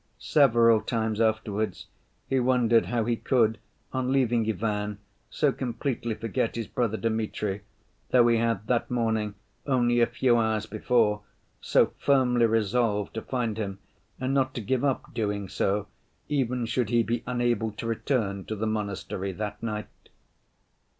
[0.17, 1.85] Several times afterwards
[2.27, 3.59] he wondered how he could
[3.93, 4.97] on leaving Ivan
[5.29, 7.61] so completely forget his brother Dmitri,
[8.09, 9.35] though he had that morning,
[9.67, 11.21] only a few hours before,
[11.61, 13.77] so firmly resolved to find him
[14.19, 15.85] and not to give up doing so,
[16.27, 20.09] even should he be unable to return to the monastery that night.